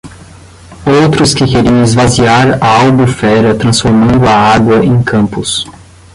[1.03, 5.67] Outros que queriam esvaziar a Albufera transformando a água em campos!